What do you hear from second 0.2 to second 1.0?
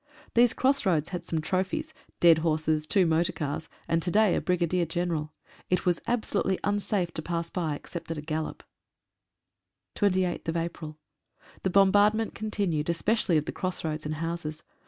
These cross